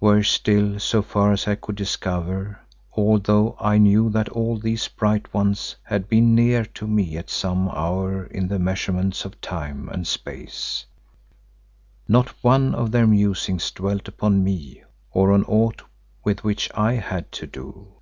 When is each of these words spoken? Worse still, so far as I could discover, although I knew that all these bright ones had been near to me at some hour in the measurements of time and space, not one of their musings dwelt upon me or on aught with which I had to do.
Worse 0.00 0.28
still, 0.32 0.80
so 0.80 1.00
far 1.00 1.32
as 1.32 1.46
I 1.46 1.54
could 1.54 1.76
discover, 1.76 2.58
although 2.96 3.56
I 3.60 3.78
knew 3.78 4.10
that 4.10 4.28
all 4.30 4.58
these 4.58 4.88
bright 4.88 5.32
ones 5.32 5.76
had 5.84 6.08
been 6.08 6.34
near 6.34 6.64
to 6.64 6.88
me 6.88 7.16
at 7.16 7.30
some 7.30 7.68
hour 7.68 8.24
in 8.26 8.48
the 8.48 8.58
measurements 8.58 9.24
of 9.24 9.40
time 9.40 9.88
and 9.90 10.08
space, 10.08 10.86
not 12.08 12.34
one 12.42 12.74
of 12.74 12.90
their 12.90 13.06
musings 13.06 13.70
dwelt 13.70 14.08
upon 14.08 14.42
me 14.42 14.82
or 15.12 15.30
on 15.30 15.44
aught 15.44 15.82
with 16.24 16.42
which 16.42 16.68
I 16.74 16.94
had 16.94 17.30
to 17.30 17.46
do. 17.46 17.92